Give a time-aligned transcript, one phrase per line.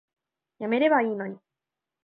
[0.57, 1.37] やめればいいのに